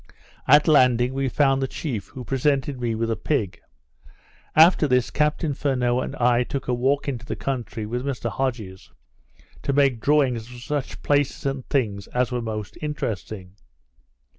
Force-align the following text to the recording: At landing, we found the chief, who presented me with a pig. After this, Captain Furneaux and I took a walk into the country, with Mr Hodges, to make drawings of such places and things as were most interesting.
At 0.47 0.67
landing, 0.67 1.13
we 1.13 1.29
found 1.29 1.61
the 1.61 1.67
chief, 1.67 2.07
who 2.07 2.23
presented 2.23 2.81
me 2.81 2.95
with 2.95 3.11
a 3.11 3.15
pig. 3.15 3.61
After 4.55 4.87
this, 4.87 5.11
Captain 5.11 5.53
Furneaux 5.53 5.99
and 5.99 6.15
I 6.15 6.41
took 6.43 6.67
a 6.67 6.73
walk 6.73 7.07
into 7.07 7.23
the 7.23 7.35
country, 7.35 7.85
with 7.85 8.03
Mr 8.03 8.31
Hodges, 8.31 8.89
to 9.61 9.73
make 9.73 10.01
drawings 10.01 10.51
of 10.51 10.61
such 10.63 11.03
places 11.03 11.45
and 11.45 11.63
things 11.69 12.07
as 12.07 12.31
were 12.31 12.41
most 12.41 12.79
interesting. 12.81 13.57